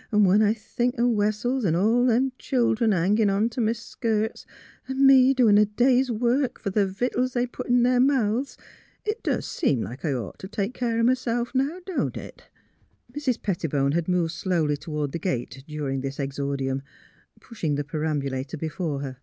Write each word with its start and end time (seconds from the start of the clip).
'N' 0.12 0.24
when 0.24 0.42
I 0.42 0.52
think 0.52 0.96
o' 0.98 1.08
AVessels 1.14 1.64
an' 1.64 1.76
all 1.76 2.06
them 2.06 2.32
childern 2.40 2.92
a 2.92 2.96
hangin' 3.02 3.48
t' 3.48 3.60
m' 3.62 3.72
skirts, 3.72 4.44
an' 4.88 5.06
me 5.06 5.30
a 5.30 5.34
doin' 5.34 5.62
day's 5.76 6.10
work 6.10 6.58
fer 6.58 6.70
th' 6.70 6.90
vittles 6.92 7.34
they 7.34 7.46
put 7.46 7.68
in 7.68 7.84
their 7.84 8.00
mouths, 8.00 8.56
it 9.04 9.22
doos 9.22 9.46
seem 9.46 9.82
like 9.82 10.04
I'd 10.04 10.14
ought 10.16 10.40
t' 10.40 10.48
take 10.48 10.74
care 10.74 10.98
o' 10.98 11.04
m'self; 11.04 11.54
now, 11.54 11.78
don't 11.86 12.16
it?" 12.16 12.42
Mrs. 13.16 13.40
Pettibone 13.40 13.92
had 13.92 14.08
moved 14.08 14.32
slowly 14.32 14.76
toward 14.76 15.12
the 15.12 15.20
gate 15.20 15.62
during 15.68 16.00
this 16.00 16.18
exordium, 16.18 16.82
pushing 17.40 17.76
the 17.76 17.84
peram 17.84 18.20
bulator 18.20 18.58
before 18.58 19.02
her. 19.02 19.18